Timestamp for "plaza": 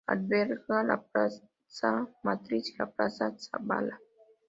0.99-2.07, 2.89-3.35